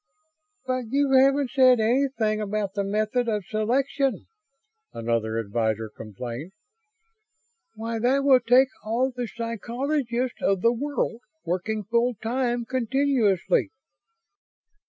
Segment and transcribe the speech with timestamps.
[0.65, 4.25] "But you haven't said anything about the method of selection,"
[4.91, 6.53] another Advisor complained.
[7.75, 13.69] "Why, that will take all the psychologists of the world, working full time; continuously."